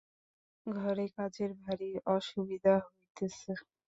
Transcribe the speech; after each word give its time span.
ঘরে 0.65 1.05
কাজের 1.15 1.51
ভারি 1.61 1.89
অসুবিধা 2.15 2.75
হইতেছে। 2.85 3.51